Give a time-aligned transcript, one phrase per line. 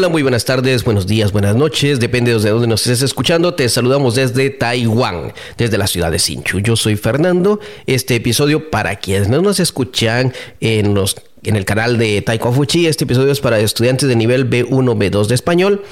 [0.00, 3.52] Hola, muy buenas tardes, buenos días, buenas noches, depende de dónde nos estés escuchando.
[3.52, 6.60] Te saludamos desde Taiwán, desde la ciudad de Sinchu.
[6.60, 7.60] Yo soy Fernando.
[7.84, 12.86] Este episodio, para quienes no nos escuchan en los en el canal de Taiko Fuchi.
[12.86, 15.82] Este episodio es para estudiantes de nivel B1, B2 de español,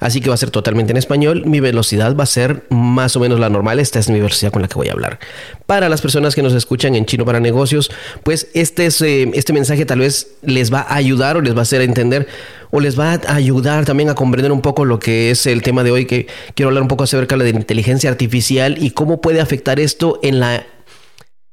[0.00, 1.44] así que va a ser totalmente en español.
[1.46, 3.78] Mi velocidad va a ser más o menos la normal.
[3.78, 5.18] Esta es mi velocidad con la que voy a hablar.
[5.66, 7.90] Para las personas que nos escuchan en chino para negocios,
[8.22, 11.60] pues este, es, eh, este mensaje tal vez les va a ayudar o les va
[11.60, 12.28] a hacer entender
[12.70, 15.84] o les va a ayudar también a comprender un poco lo que es el tema
[15.84, 19.40] de hoy, que quiero hablar un poco acerca de la inteligencia artificial y cómo puede
[19.40, 20.66] afectar esto en la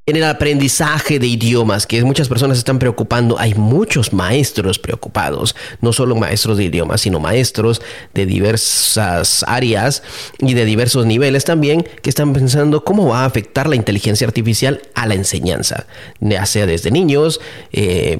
[0.07, 3.39] en el aprendizaje de idiomas, que muchas personas están preocupando.
[3.39, 7.81] Hay muchos maestros preocupados, no solo maestros de idiomas, sino maestros
[8.13, 10.03] de diversas áreas
[10.39, 14.81] y de diversos niveles también, que están pensando cómo va a afectar la inteligencia artificial
[14.93, 15.87] a la enseñanza,
[16.19, 18.19] ya sea desde niños, eh,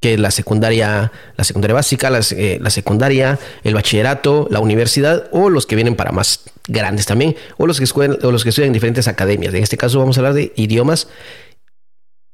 [0.00, 5.66] que la secundaria, la secundaria básica, eh, la, secundaria, el bachillerato, la universidad o los
[5.66, 9.54] que vienen para más grandes también, o los que, estudian en diferentes academias.
[9.54, 11.08] En este caso vamos a hablar de idiomas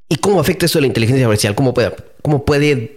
[0.08, 2.96] y cómo afecta eso a la inteligencia artificial, cómo puede, cómo puede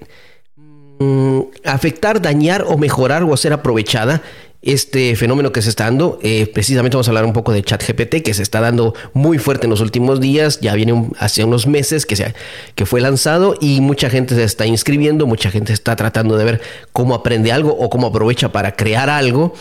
[0.97, 4.21] mm, afectar, dañar o mejorar o ser aprovechada
[4.65, 6.19] este fenómeno que se está dando.
[6.21, 9.67] Eh, precisamente vamos a hablar un poco de ChatGPT, que se está dando muy fuerte
[9.67, 10.59] en los últimos días.
[10.59, 12.33] Ya viene hace unos meses que, se,
[12.73, 16.61] que fue lanzado y mucha gente se está inscribiendo, mucha gente está tratando de ver
[16.91, 19.53] cómo aprende algo o cómo aprovecha para crear algo.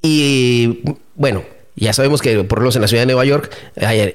[0.00, 0.80] Y
[1.14, 1.44] bueno,
[1.76, 3.54] ya sabemos que por lo menos en la ciudad de Nueva York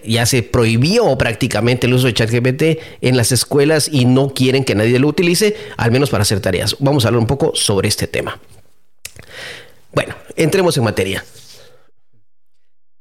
[0.03, 2.63] ya se prohibió prácticamente el uso de ChatGPT
[3.01, 6.75] en las escuelas y no quieren que nadie lo utilice, al menos para hacer tareas.
[6.79, 8.39] Vamos a hablar un poco sobre este tema.
[9.93, 11.23] Bueno, entremos en materia.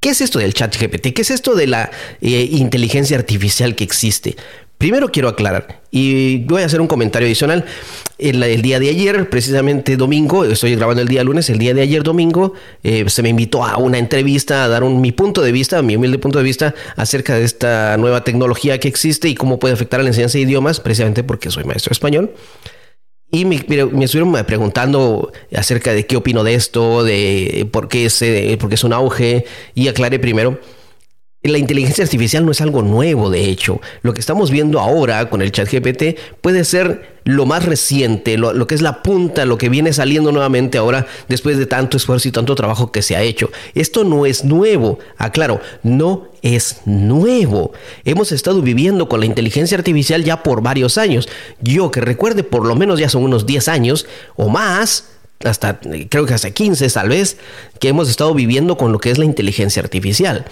[0.00, 1.12] ¿Qué es esto del chat GPT?
[1.14, 4.36] ¿Qué es esto de la eh, inteligencia artificial que existe?
[4.78, 7.64] Primero quiero aclarar, y voy a hacer un comentario adicional.
[8.18, 12.02] El, día de ayer, precisamente domingo, estoy grabando el día lunes, el día de ayer
[12.02, 12.52] domingo,
[12.82, 16.18] eh, se me invitó a una entrevista a dar mi punto de vista, mi humilde
[16.18, 20.02] punto de vista acerca de esta nueva tecnología que existe y cómo puede afectar a
[20.02, 22.32] la enseñanza de idiomas, precisamente porque soy maestro español.
[23.30, 28.24] Y me, estuvieron preguntando acerca de qué opino de esto, de por qué es,
[28.58, 29.44] por qué es un auge,
[29.74, 30.58] y aclaré primero
[31.42, 33.80] la inteligencia artificial no es algo nuevo, de hecho.
[34.02, 38.66] Lo que estamos viendo ahora con el chat GPT puede ser lo más reciente, lo,
[38.66, 42.32] que es la punta, lo que viene saliendo nuevamente ahora después de tanto esfuerzo y
[42.32, 43.50] tanto trabajo que se ha hecho.
[43.74, 47.72] Esto no es nuevo, aclaro, no es nuevo.
[48.04, 51.28] Hemos estado viviendo con la inteligencia artificial ya por varios años.
[51.60, 56.26] Yo que recuerde, por lo menos ya son unos 10 años o más hasta creo
[56.26, 57.36] que hace 15 tal vez,
[57.78, 60.46] que hemos estado viviendo con lo que es la inteligencia artificial.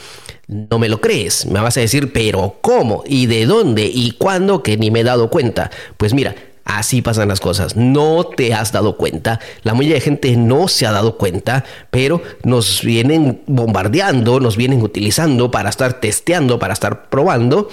[0.47, 3.03] No me lo crees, me vas a decir, pero ¿cómo?
[3.07, 3.87] ¿Y de dónde?
[3.87, 4.63] ¿Y cuándo?
[4.63, 5.71] Que ni me he dado cuenta.
[5.97, 6.35] Pues mira,
[6.65, 7.77] Así pasan las cosas.
[7.77, 9.39] No te has dado cuenta.
[9.65, 14.81] La mayoría de gente no se ha dado cuenta, pero nos vienen bombardeando, nos vienen
[14.81, 17.69] utilizando para estar testeando, para estar probando.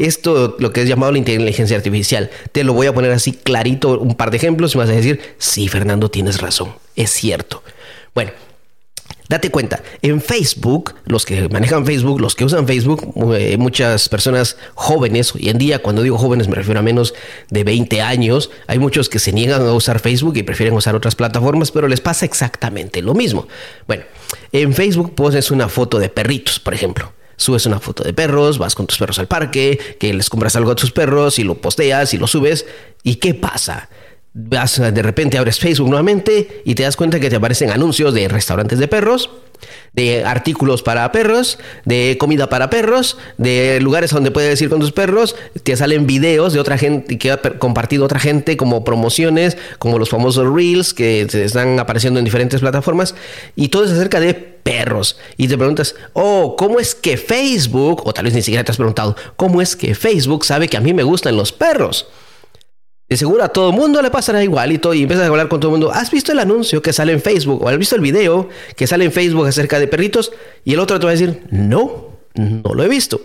[0.00, 2.30] Esto, lo que es llamado la inteligencia artificial.
[2.52, 5.20] Te lo voy a poner así clarito, un par de ejemplos y vas a decir,
[5.36, 6.72] sí, Fernando, tienes razón.
[6.96, 7.62] Es cierto.
[8.14, 8.32] Bueno,
[9.28, 14.56] Date cuenta, en Facebook, los que manejan Facebook, los que usan Facebook, eh, muchas personas
[14.74, 17.14] jóvenes, hoy en día, cuando digo jóvenes me refiero a menos
[17.48, 21.14] de 20 años, hay muchos que se niegan a usar Facebook y prefieren usar otras
[21.14, 23.46] plataformas, pero les pasa exactamente lo mismo.
[23.86, 24.02] Bueno,
[24.50, 28.74] en Facebook pones una foto de perritos, por ejemplo subes una foto de perros, vas
[28.74, 32.12] con tus perros al parque, que les compras algo a tus perros y lo posteas
[32.12, 32.66] y lo subes.
[33.02, 33.88] ¿Y qué pasa?
[34.32, 38.28] Vas, de repente abres Facebook nuevamente y te das cuenta que te aparecen anuncios de
[38.28, 39.30] restaurantes de perros,
[39.92, 44.92] de artículos para perros, de comida para perros, de lugares donde puedes ir con tus
[44.92, 49.98] perros, te salen videos de otra gente que ha compartido otra gente como promociones, como
[49.98, 53.14] los famosos reels que están apareciendo en diferentes plataformas.
[53.56, 55.18] Y todo es acerca de perros.
[55.36, 58.76] Y te preguntas, "Oh, ¿cómo es que Facebook, o tal vez ni siquiera te has
[58.76, 62.06] preguntado, cómo es que Facebook sabe que a mí me gustan los perros?"
[63.10, 65.48] De seguro a todo el mundo le pasará igual y, todo, y empiezas a hablar
[65.48, 65.92] con todo el mundo.
[65.92, 67.60] ¿Has visto el anuncio que sale en Facebook?
[67.60, 70.30] ¿O has visto el video que sale en Facebook acerca de perritos?
[70.64, 73.20] Y el otro te va a decir, no, no lo he visto.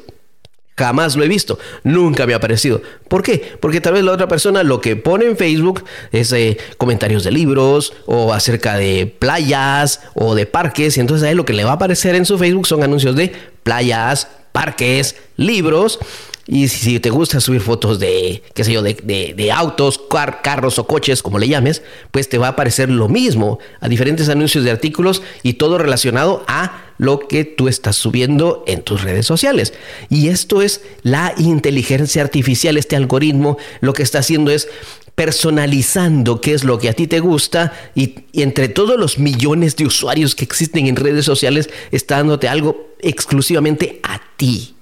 [0.76, 1.60] Jamás lo he visto.
[1.84, 2.82] Nunca me ha aparecido.
[3.08, 3.58] ¿Por qué?
[3.62, 7.30] Porque tal vez la otra persona lo que pone en Facebook es eh, comentarios de
[7.30, 10.98] libros o acerca de playas o de parques.
[10.98, 13.32] Y entonces ahí lo que le va a aparecer en su Facebook son anuncios de
[13.62, 16.00] playas, parques, libros.
[16.48, 20.00] Y si te gusta subir fotos de, qué sé yo, de, autos,
[20.44, 21.82] carros o coches, como le llames,
[22.12, 26.44] pues te va a aparecer lo mismo a diferentes anuncios de artículos y todo relacionado
[26.48, 29.74] a lo que tú estás subiendo en tus redes sociales.
[30.10, 34.68] Y esto es la inteligencia artificial, este algoritmo, lo que está haciendo es
[35.16, 39.86] personalizando qué es lo que a ti te gusta y, entre todos los millones de
[39.88, 44.75] usuarios que existen en redes sociales está dándote algo exclusivamente a ti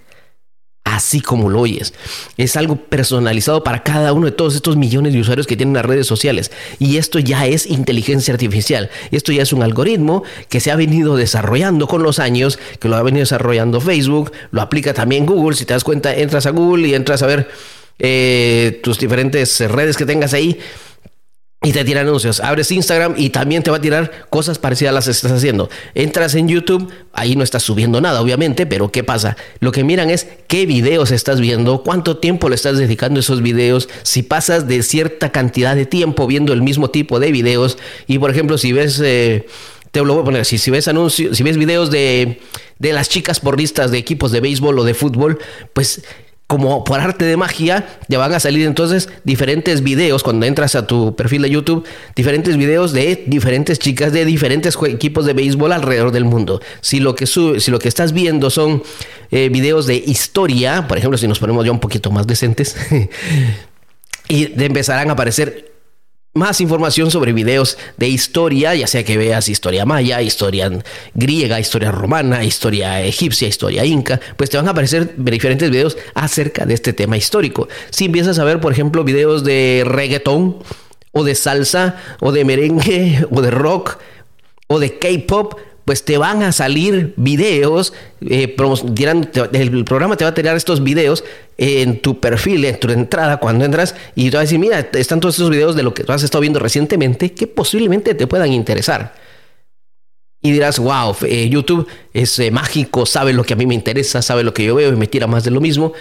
[0.83, 1.93] así como lo oyes.
[2.37, 5.85] Es algo personalizado para cada uno de todos estos millones de usuarios que tienen las
[5.85, 6.51] redes sociales.
[6.79, 8.89] Y esto ya es inteligencia artificial.
[9.11, 12.95] Esto ya es un algoritmo que se ha venido desarrollando con los años, que lo
[12.95, 15.55] ha venido desarrollando Facebook, lo aplica también Google.
[15.55, 17.49] Si te das cuenta, entras a Google y entras a ver
[17.99, 20.59] eh, tus diferentes redes que tengas ahí
[21.63, 22.41] y te tira anuncios.
[22.41, 25.69] Abres Instagram y también te va a tirar cosas parecidas a las que estás haciendo.
[25.95, 29.37] Entras en YouTube, ahí no estás subiendo nada, obviamente, pero ¿qué pasa?
[29.59, 33.41] Lo que miran es qué videos estás viendo, cuánto tiempo le estás dedicando a esos
[33.41, 37.77] videos, si pasas de cierta cantidad de tiempo viendo el mismo tipo de videos.
[38.07, 39.01] Y por ejemplo, si ves.
[39.03, 39.47] Eh,
[39.91, 42.39] te lo voy a poner así, si ves anuncios, si ves videos de,
[42.79, 45.37] de las chicas porristas de equipos de béisbol o de fútbol,
[45.73, 46.01] pues
[46.47, 50.85] como por arte de magia, ya van a salir entonces diferentes videos cuando entras a
[50.85, 51.85] tu perfil de YouTube,
[52.15, 56.61] diferentes videos de diferentes chicas de diferentes equipos de béisbol alrededor del mundo.
[56.81, 58.83] Si lo que, si lo que estás viendo son
[59.31, 62.75] eh, videos de historia, por ejemplo, si nos ponemos ya un poquito más decentes,
[64.27, 65.72] y empezarán a aparecer
[66.33, 70.71] más información sobre videos de historia, ya sea que veas historia maya, historia
[71.13, 76.65] griega, historia romana, historia egipcia, historia inca, pues te van a aparecer diferentes videos acerca
[76.65, 77.67] de este tema histórico.
[77.91, 80.57] Si empiezas a ver, por ejemplo, videos de reggaetón,
[81.11, 83.97] o de salsa, o de merengue, o de rock,
[84.67, 85.53] o de K-pop,
[85.85, 88.55] pues te van a salir videos, eh,
[89.53, 91.23] el programa te va a tirar estos videos
[91.57, 95.19] en tu perfil, en tu entrada, cuando entras, y te va a decir, mira, están
[95.19, 98.51] todos estos videos de lo que tú has estado viendo recientemente que posiblemente te puedan
[98.51, 99.13] interesar.
[100.41, 104.21] Y dirás, wow, eh, YouTube es eh, mágico, sabe lo que a mí me interesa,
[104.21, 105.93] sabe lo que yo veo y me tira más de lo mismo.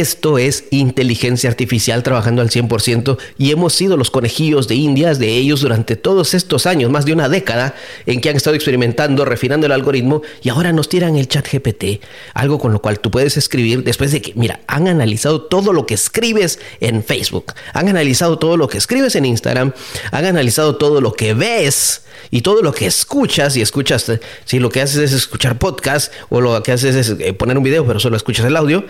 [0.00, 5.36] Esto es inteligencia artificial trabajando al 100% y hemos sido los conejillos de indias de
[5.36, 9.66] ellos durante todos estos años, más de una década, en que han estado experimentando, refinando
[9.66, 12.02] el algoritmo y ahora nos tiran el chat GPT,
[12.32, 15.86] algo con lo cual tú puedes escribir después de que, mira, han analizado todo lo
[15.86, 19.74] que escribes en Facebook, han analizado todo lo que escribes en Instagram,
[20.10, 22.02] han analizado todo lo que ves
[22.32, 24.10] y todo lo que escuchas y escuchas,
[24.44, 27.62] si lo que haces es escuchar podcast o lo que haces es eh, poner un
[27.62, 28.84] video pero solo escuchas el audio,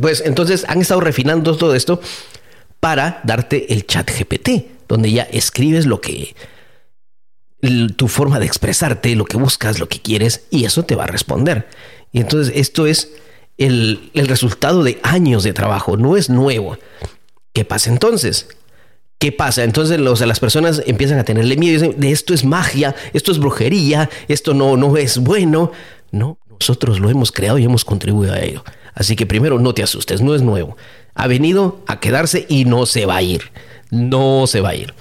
[0.00, 2.00] pues entonces han estado refinando todo esto
[2.80, 6.34] para darte el chat GPT, donde ya escribes lo que
[7.96, 11.08] tu forma de expresarte, lo que buscas, lo que quieres, y eso te va a
[11.08, 11.68] responder.
[12.10, 13.12] Y entonces esto es
[13.58, 16.78] el, resultado de años de trabajo, no es nuevo.
[17.52, 18.48] ¿Qué pasa entonces?
[19.18, 19.64] ¿Qué pasa?
[19.64, 23.38] Entonces los, las personas empiezan a tenerle miedo y dicen, esto es magia, esto es
[23.38, 25.72] brujería, esto no, no es bueno.
[26.10, 28.64] No, nosotros lo hemos creado y hemos contribuido a ello.
[28.94, 30.76] Así que primero no te asustes, no es nuevo.
[31.14, 33.50] Ha venido a quedarse y no se va a ir.
[33.90, 34.94] No se va a ir.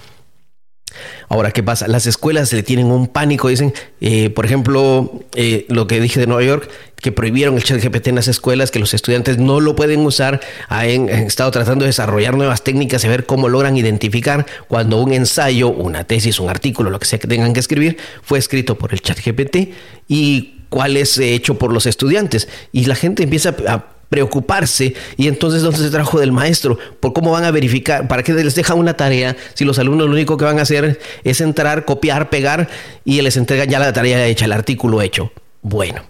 [1.27, 1.87] Ahora, ¿qué pasa?
[1.87, 6.25] Las escuelas le tienen un pánico, dicen, eh, por ejemplo, eh, lo que dije de
[6.25, 9.75] Nueva York, que prohibieron el chat GPT en las escuelas, que los estudiantes no lo
[9.75, 10.41] pueden usar.
[10.67, 15.69] Han, estado tratando de desarrollar nuevas técnicas y ver cómo logran identificar cuando un ensayo,
[15.69, 19.01] una tesis, un artículo, lo que sea que tengan que escribir, fue escrito por el
[19.01, 19.73] chat GPT
[20.07, 22.47] y cuál es hecho por los estudiantes.
[22.71, 26.77] Y la gente empieza a preocuparse y entonces ¿dónde se trajo del maestro?
[26.99, 28.07] ¿Por cómo van a verificar?
[28.07, 30.99] ¿Para qué les deja una tarea si los alumnos lo único que van a hacer
[31.23, 32.67] es entrar, copiar, pegar
[33.05, 35.31] y les entregan ya la tarea hecha, el artículo hecho?
[35.61, 36.03] Bueno.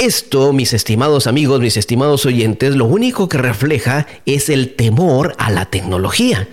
[0.00, 5.50] Esto, mis estimados amigos, mis estimados oyentes, lo único que refleja es el temor a
[5.50, 6.46] la tecnología,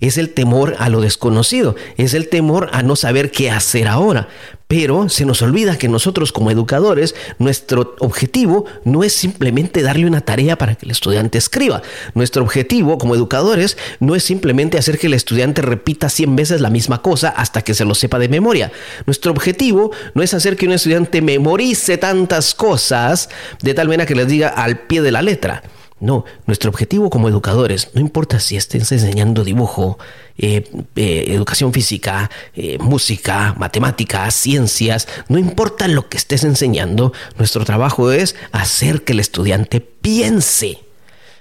[0.00, 4.28] es el temor a lo desconocido, es el temor a no saber qué hacer ahora.
[4.70, 10.20] Pero se nos olvida que nosotros como educadores, nuestro objetivo no es simplemente darle una
[10.20, 11.82] tarea para que el estudiante escriba.
[12.14, 16.70] Nuestro objetivo como educadores no es simplemente hacer que el estudiante repita 100 veces la
[16.70, 18.70] misma cosa hasta que se lo sepa de memoria.
[19.06, 23.28] Nuestro objetivo no es hacer que un estudiante memorice tantas cosas
[23.62, 25.64] de tal manera que les diga al pie de la letra.
[26.00, 29.98] No, nuestro objetivo como educadores, no importa si estés enseñando dibujo,
[30.38, 30.64] eh,
[30.96, 38.10] eh, educación física, eh, música, matemáticas, ciencias, no importa lo que estés enseñando, nuestro trabajo
[38.12, 40.78] es hacer que el estudiante piense.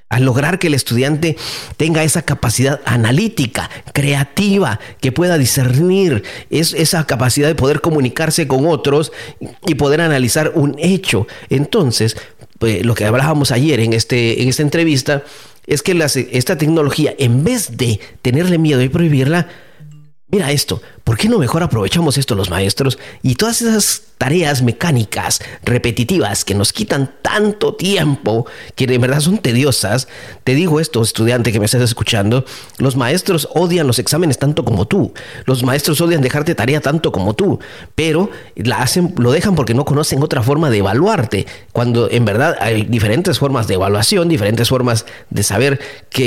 [0.10, 1.38] Al lograr que el estudiante
[1.78, 8.66] tenga esa capacidad analítica, creativa, que pueda discernir, es esa capacidad de poder comunicarse con
[8.66, 9.14] otros
[9.68, 11.28] y poder analizar un hecho.
[11.50, 12.18] Entonces,
[12.60, 15.24] pues, lo que hablábamos ayer en, este, en esta entrevista,
[15.66, 15.92] es que
[16.32, 19.48] esta tecnología, en vez de tenerle miedo y prohibirla,
[20.28, 25.42] mira esto, ¿Por qué no mejor aprovechamos esto los maestros y todas esas tareas mecánicas,
[25.64, 30.08] repetitivas, que nos quitan tanto tiempo, que de verdad son tediosas?
[30.44, 32.46] Te digo esto, estudiante que me estás escuchando,
[32.78, 35.12] los maestros odian los exámenes tanto como tú.
[35.46, 37.58] Los maestros odian dejarte tarea tanto como tú,
[37.96, 42.56] pero la hacen, lo dejan porque no conocen otra forma de evaluarte, cuando en verdad
[42.60, 45.80] hay diferentes formas de evaluación, diferentes formas de saber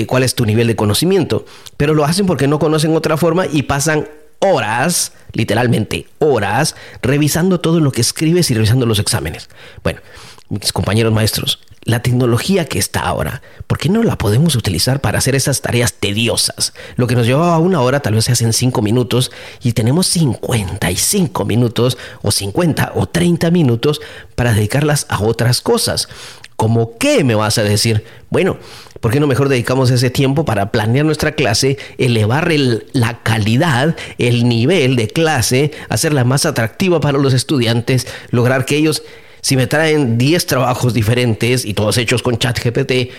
[0.09, 1.47] cuál es tu nivel de conocimiento,
[1.77, 4.09] pero lo hacen porque no conocen otra forma y pasan
[4.43, 9.49] horas, literalmente horas, revisando todo lo que escribes y revisando los exámenes.
[9.83, 10.01] Bueno,
[10.49, 15.19] mis compañeros maestros, la tecnología que está ahora, ¿por qué no la podemos utilizar para
[15.19, 16.75] hacer esas tareas tediosas?
[16.97, 19.33] Lo que nos llevaba una hora tal vez se hace en cinco minutos
[19.63, 24.01] y tenemos 55 minutos o 50 o 30 minutos
[24.35, 26.09] para dedicarlas a otras cosas.
[26.57, 28.05] ¿Cómo qué me vas a decir?
[28.31, 28.59] Bueno,
[29.03, 32.51] ¿por qué no mejor dedicamos ese tiempo para planear nuestra clase, elevar
[32.93, 39.03] la calidad, el nivel de clase, hacerla más atractiva para los estudiantes, lograr que ellos,
[39.41, 43.11] si me traen 10 trabajos diferentes y todos hechos con ChatGPT,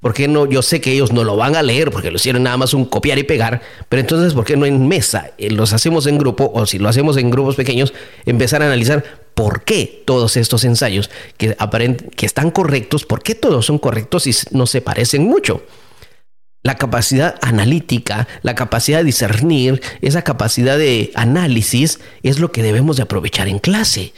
[0.00, 0.46] ¿Por qué no?
[0.46, 2.86] Yo sé que ellos no lo van a leer porque lo hicieron nada más un
[2.86, 5.32] copiar y pegar, pero entonces, ¿por qué no en mesa?
[5.36, 7.92] Eh, los hacemos en grupo o si lo hacemos en grupos pequeños,
[8.24, 9.04] empezar a analizar
[9.34, 11.56] por qué todos estos ensayos que,
[12.16, 15.62] que están correctos, por qué todos son correctos y no se parecen mucho.
[16.62, 22.96] La capacidad analítica, la capacidad de discernir, esa capacidad de análisis es lo que debemos
[22.96, 24.12] de aprovechar en clase.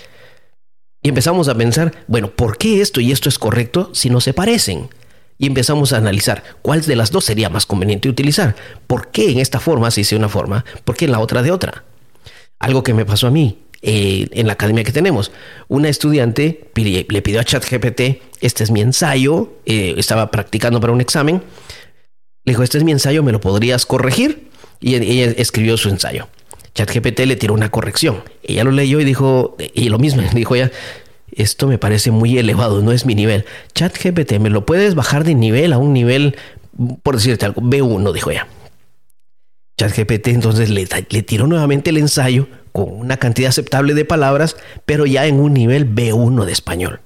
[1.03, 4.35] Y empezamos a pensar, bueno, ¿por qué esto y esto es correcto si no se
[4.35, 4.89] parecen?
[5.43, 8.55] Y empezamos a analizar cuál de las dos sería más conveniente utilizar.
[8.87, 10.65] ¿Por qué en esta forma se hizo una forma?
[10.85, 11.83] ¿Por qué en la otra de otra?
[12.61, 15.33] Algo que me pasó a mí eh, en la academia que tenemos.
[15.67, 21.01] Una estudiante le pidió a ChatGPT, este es mi ensayo, eh, estaba practicando para un
[21.01, 21.43] examen.
[22.45, 24.49] Le dijo, este es mi ensayo, ¿me lo podrías corregir?
[24.79, 26.29] Y ella escribió su ensayo.
[26.77, 28.23] ChatGPT le tiró una corrección.
[28.45, 30.71] Ella lo leyó y dijo, y lo mismo, dijo ella,
[31.33, 33.45] esto me parece muy elevado, no es mi nivel.
[33.75, 36.37] ChatGPT, ¿me lo puedes bajar de nivel a un nivel,
[37.03, 38.47] por decirte algo, B1, dijo ella.
[39.79, 45.07] ChatGPT entonces le, le tiró nuevamente el ensayo con una cantidad aceptable de palabras, pero
[45.07, 47.01] ya en un nivel B1 de español.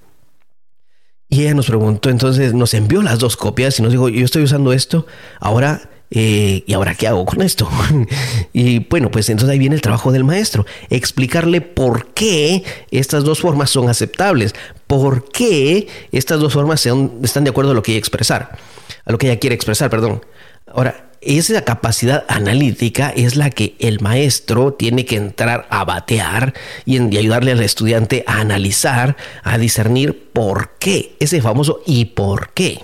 [1.29, 4.45] Y ella nos preguntó, entonces nos envió las dos copias y nos dijo, yo estoy
[4.45, 5.07] usando esto,
[5.41, 7.69] ahora eh, ¿y ahora qué hago con esto?
[8.53, 13.41] y bueno, pues entonces ahí viene el trabajo del maestro, explicarle por qué estas dos
[13.41, 14.55] formas son aceptables,
[14.87, 18.57] por qué estas dos formas están de acuerdo a lo que ella expresar,
[19.05, 20.25] a lo que ella quiere expresar, perdón.
[20.67, 26.99] Ahora, esa capacidad analítica es la que el maestro tiene que entrar a batear y
[27.17, 32.81] ayudarle al estudiante a analizar, a discernir por qué, ese famoso y por qué.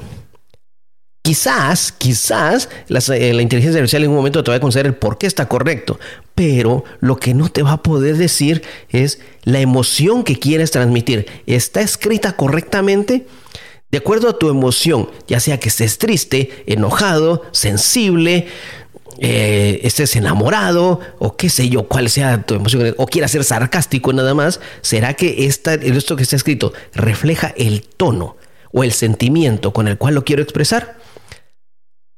[1.33, 5.17] Quizás, quizás eh, la inteligencia artificial en un momento te va a conocer el por
[5.17, 5.99] qué está correcto,
[6.35, 8.61] pero lo que no te va a poder decir
[8.91, 11.25] es la emoción que quieres transmitir.
[11.47, 13.27] ¿Está escrita correctamente?
[13.91, 18.49] De acuerdo a tu emoción, ya sea que estés triste, enojado, sensible,
[19.19, 24.12] eh, estés enamorado o qué sé yo, cuál sea tu emoción, o quieras ser sarcástico
[24.12, 28.37] nada más, ¿será que esto que está escrito refleja el tono
[28.71, 31.01] o el sentimiento con el cual lo quiero expresar?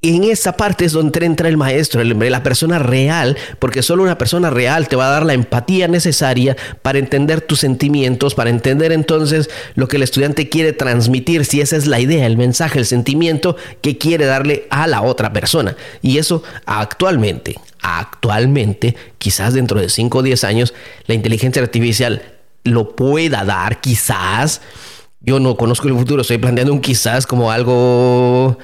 [0.04, 4.50] En esa parte es donde entra el maestro, la persona real, porque solo una persona
[4.50, 9.48] real te va a dar la empatía necesaria para entender tus sentimientos, para entender entonces
[9.74, 13.56] lo que el estudiante quiere transmitir, si esa es la idea, el mensaje, el sentimiento
[13.80, 15.76] que quiere darle a la otra persona.
[16.02, 20.74] Y eso actualmente, actualmente, quizás dentro de 5 o 10 años,
[21.06, 22.22] la inteligencia artificial
[22.64, 24.60] lo pueda dar, quizás.
[25.20, 28.58] Yo no conozco el futuro, estoy planteando un quizás como algo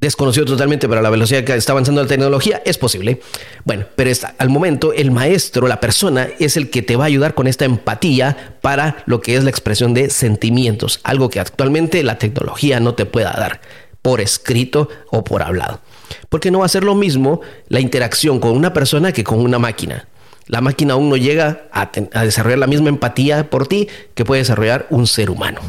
[0.00, 3.20] desconocido totalmente para la velocidad que está avanzando la tecnología, es posible.
[3.64, 7.34] Bueno, pero al momento el maestro, la persona, es el que te va a ayudar
[7.34, 12.18] con esta empatía para lo que es la expresión de sentimientos, algo que actualmente la
[12.18, 13.60] tecnología no te pueda dar
[14.00, 15.80] por escrito o por hablado.
[16.28, 19.58] Porque no va a ser lo mismo la interacción con una persona que con una
[19.58, 20.08] máquina.
[20.46, 24.40] La máquina aún no llega a, a desarrollar la misma empatía por ti que puede
[24.40, 25.60] desarrollar un ser humano.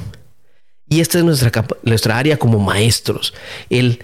[0.87, 1.51] Y esta es nuestra,
[1.83, 3.33] nuestra área como maestros,
[3.69, 3.99] el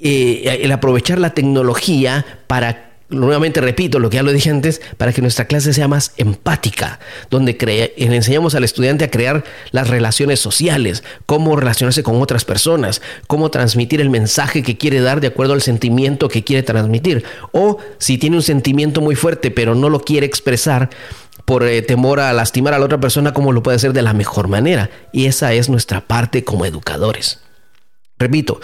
[0.00, 5.12] eh, el aprovechar la tecnología para nuevamente repito lo que ya lo dije antes, para
[5.12, 7.00] que nuestra clase sea más empática,
[7.30, 7.56] donde
[7.96, 13.50] le enseñamos al estudiante a crear las relaciones sociales, cómo relacionarse con otras personas, cómo
[13.50, 17.24] transmitir el mensaje que quiere dar de acuerdo al sentimiento que quiere transmitir.
[17.52, 20.90] O si tiene un sentimiento muy fuerte pero no lo quiere expresar
[21.44, 24.12] por eh, temor a lastimar a la otra persona, cómo lo puede hacer de la
[24.12, 24.90] mejor manera.
[25.12, 27.40] Y esa es nuestra parte como educadores.
[28.18, 28.60] Repito,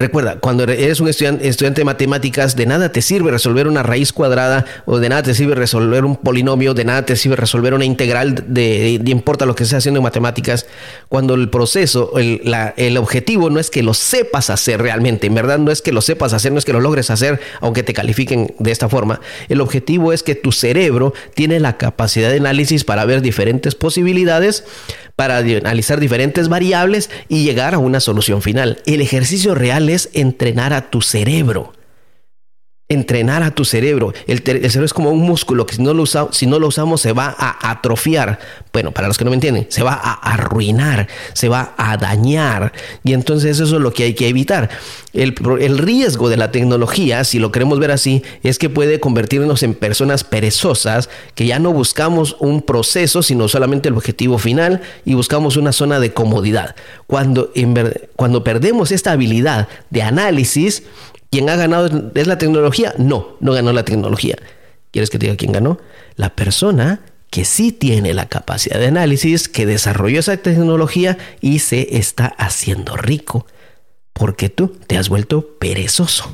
[0.00, 4.64] Recuerda, cuando eres un estudiante, de matemáticas, de nada te sirve resolver una raíz cuadrada
[4.86, 8.44] o de nada te sirve resolver un polinomio, de nada te sirve resolver una integral,
[8.46, 10.66] de, importa lo que estés haciendo en matemáticas,
[11.08, 12.42] cuando el proceso, el,
[12.76, 16.00] el, objetivo no es que lo sepas hacer realmente, en verdad no es que lo
[16.00, 19.60] sepas hacer, no es que lo logres hacer, aunque te califiquen de esta forma, el
[19.60, 24.62] objetivo es que tu cerebro tiene la capacidad de análisis para ver diferentes posibilidades,
[25.16, 28.78] para analizar diferentes variables y llegar a una solución final.
[28.86, 31.72] El ejercicio real es entrenar a tu cerebro
[32.88, 34.14] entrenar a tu cerebro.
[34.26, 37.12] El, cerebro es como un músculo que si no, lo si no lo usamos se
[37.12, 38.38] va a atrofiar.
[38.72, 42.72] Bueno, para los que no me entienden, se va a arruinar, se va a dañar.
[43.04, 44.70] Y entonces eso es lo que hay que evitar.
[45.12, 49.62] El, el riesgo de la tecnología, si lo queremos ver así, es que puede convertirnos
[49.62, 55.12] en personas perezosas, que ya no buscamos un proceso, sino solamente el objetivo final y
[55.12, 56.74] buscamos una zona de comodidad.
[57.06, 57.52] Cuando,
[58.16, 60.84] cuando perdemos esta habilidad de análisis,
[61.30, 62.94] ¿Quién ha ganado es la tecnología?
[62.96, 64.36] No, no ganó la tecnología.
[64.90, 65.78] ¿Quieres que te diga quién ganó?
[66.16, 71.98] La persona que sí tiene la capacidad de análisis, que desarrolló esa tecnología y se
[71.98, 73.46] está haciendo rico.
[74.12, 76.32] Porque tú te has vuelto perezoso.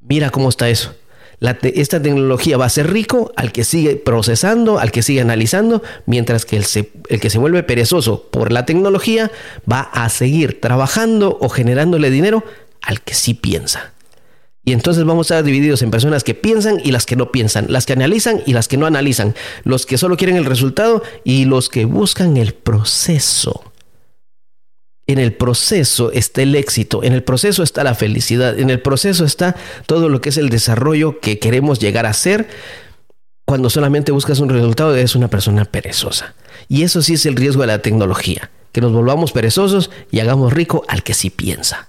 [0.00, 0.94] Mira cómo está eso.
[1.40, 6.44] esta tecnología va a ser rico al que sigue procesando, al que sigue analizando, mientras
[6.44, 9.32] que el que se vuelve perezoso por la tecnología
[9.70, 12.44] va a seguir trabajando o generándole dinero
[12.82, 13.93] al que sí piensa.
[14.64, 17.66] Y entonces vamos a estar divididos en personas que piensan y las que no piensan,
[17.68, 21.44] las que analizan y las que no analizan, los que solo quieren el resultado y
[21.44, 23.72] los que buscan el proceso.
[25.06, 29.26] En el proceso está el éxito, en el proceso está la felicidad, en el proceso
[29.26, 29.54] está
[29.84, 32.48] todo lo que es el desarrollo que queremos llegar a ser.
[33.44, 36.34] Cuando solamente buscas un resultado, eres una persona perezosa.
[36.68, 40.54] Y eso sí es el riesgo de la tecnología, que nos volvamos perezosos y hagamos
[40.54, 41.88] rico al que sí piensa.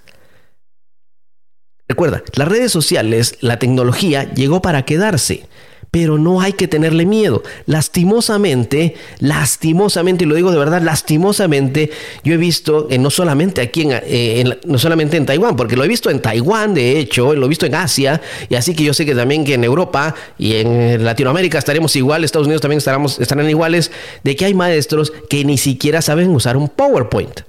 [1.88, 5.44] Recuerda, las redes sociales, la tecnología llegó para quedarse,
[5.92, 7.44] pero no hay que tenerle miedo.
[7.68, 11.92] Lastimosamente, lastimosamente, y lo digo de verdad, lastimosamente,
[12.24, 15.84] yo he visto, eh, no solamente aquí, en, eh, no solamente en Taiwán, porque lo
[15.84, 18.20] he visto en Taiwán, de hecho, lo he visto en Asia,
[18.50, 22.24] y así que yo sé que también que en Europa y en Latinoamérica estaremos igual,
[22.24, 23.92] Estados Unidos también estaremos, estarán iguales,
[24.24, 27.42] de que hay maestros que ni siquiera saben usar un PowerPoint.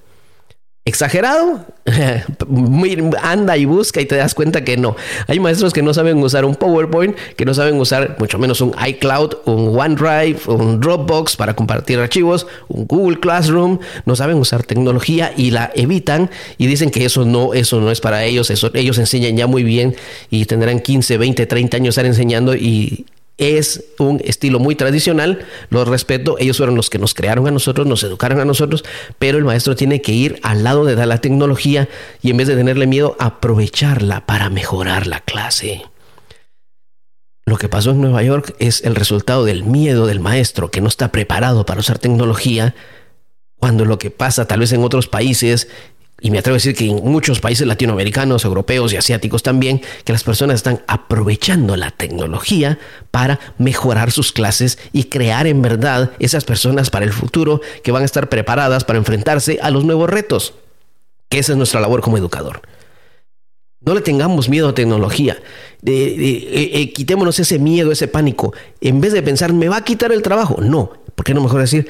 [0.86, 1.66] ¿Exagerado?
[3.22, 4.94] Anda y busca y te das cuenta que no.
[5.26, 8.72] Hay maestros que no saben usar un PowerPoint, que no saben usar mucho menos un
[8.86, 15.32] iCloud, un OneDrive, un Dropbox para compartir archivos, un Google Classroom, no saben usar tecnología
[15.36, 18.96] y la evitan y dicen que eso no, eso no es para ellos, eso, ellos
[18.98, 19.96] enseñan ya muy bien
[20.30, 23.06] y tendrán 15, 20, 30 años estar enseñando y
[23.38, 27.86] es un estilo muy tradicional, lo respeto, ellos fueron los que nos crearon a nosotros,
[27.86, 28.84] nos educaron a nosotros,
[29.18, 31.88] pero el maestro tiene que ir al lado de la tecnología
[32.22, 35.82] y en vez de tenerle miedo, aprovecharla para mejorar la clase.
[37.44, 40.88] Lo que pasó en Nueva York es el resultado del miedo del maestro que no
[40.88, 42.74] está preparado para usar tecnología,
[43.58, 45.68] cuando lo que pasa tal vez en otros países
[46.20, 50.12] y me atrevo a decir que en muchos países latinoamericanos, europeos y asiáticos también, que
[50.12, 52.78] las personas están aprovechando la tecnología
[53.10, 58.02] para mejorar sus clases y crear en verdad esas personas para el futuro que van
[58.02, 60.54] a estar preparadas para enfrentarse a los nuevos retos.
[61.28, 62.62] Esa es nuestra labor como educador.
[63.80, 65.36] No le tengamos miedo a tecnología.
[65.84, 68.54] Eh, eh, quitémonos ese miedo, ese pánico.
[68.80, 70.56] En vez de pensar, me va a quitar el trabajo.
[70.62, 71.88] No, ¿por qué no mejor decir,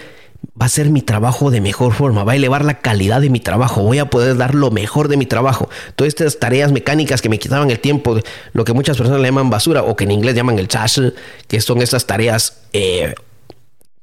[0.61, 3.41] va a ser mi trabajo de mejor forma, va a elevar la calidad de mi
[3.41, 5.69] trabajo, voy a poder dar lo mejor de mi trabajo.
[5.97, 8.19] Todas estas tareas mecánicas que me quitaban el tiempo,
[8.53, 11.01] lo que muchas personas le llaman basura o que en inglés llaman el trash,
[11.47, 13.15] que son estas tareas eh,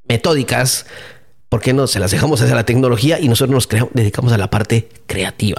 [0.08, 0.86] metódicas,
[1.48, 4.50] ¿por qué no se las dejamos hacia la tecnología y nosotros nos dedicamos a la
[4.50, 5.58] parte creativa?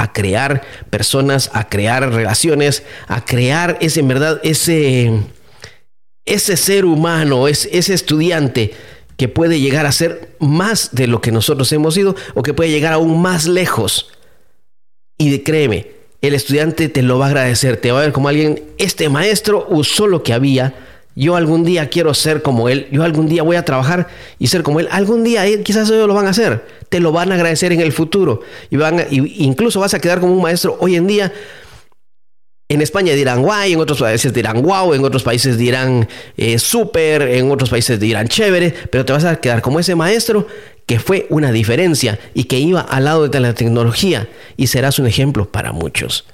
[0.00, 5.10] a crear personas, a crear relaciones, a crear ese, en verdad, ese,
[6.24, 8.74] ese ser humano, ese estudiante
[9.18, 12.70] que puede llegar a ser más de lo que nosotros hemos sido o que puede
[12.70, 14.10] llegar aún más lejos.
[15.18, 15.90] Y créeme,
[16.22, 19.66] el estudiante te lo va a agradecer, te va a ver como alguien, este maestro
[19.70, 20.74] usó lo que había,
[21.16, 24.06] yo algún día quiero ser como él, yo algún día voy a trabajar
[24.38, 27.32] y ser como él, algún día quizás ellos lo van a hacer, te lo van
[27.32, 28.42] a agradecer en el futuro.
[28.70, 31.32] Y van incluso vas a quedar como un maestro hoy en día
[32.68, 37.22] en España dirán guay, en otros países dirán wow, en otros países dirán eh, súper,
[37.22, 40.46] en otros países dirán chévere, pero te vas a quedar como ese maestro
[40.84, 45.06] que fue una diferencia y que iba al lado de la tecnología y serás un
[45.06, 46.26] ejemplo para muchos.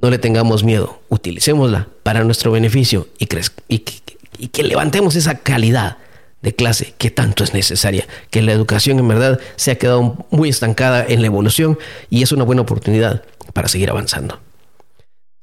[0.00, 5.96] No le tengamos miedo, utilicémosla para nuestro beneficio y, que levantemos esa calidad
[6.42, 10.50] de clase que tanto es necesaria, que la educación en verdad se ha quedado muy
[10.50, 11.78] estancada en la evolución
[12.10, 14.40] y es una buena oportunidad para seguir avanzando.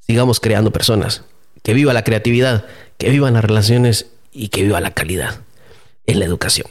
[0.06, 1.22] Sigamos creando personas.
[1.62, 2.64] Que viva la creatividad,
[2.96, 5.40] que vivan las relaciones y que viva la calidad
[6.06, 6.68] en la educación.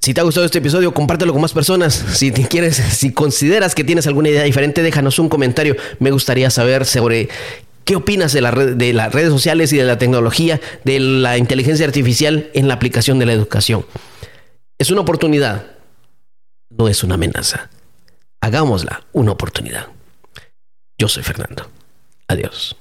[0.00, 1.94] Si te ha gustado este episodio, compártelo con más personas.
[1.94, 5.76] Si quieres, si consideras que tienes alguna idea diferente, déjanos un comentario.
[5.98, 7.28] Me gustaría saber sobre
[7.84, 8.42] qué opinas de,
[8.76, 13.18] de las redes sociales y de la tecnología, de la inteligencia artificial en la aplicación
[13.18, 13.86] de la educación.
[14.78, 15.66] Es una oportunidad,
[16.68, 17.70] no es una amenaza.
[18.40, 19.86] Hagámosla una oportunidad.
[20.98, 21.68] Yo soy Fernando.
[22.28, 22.76] Adiós.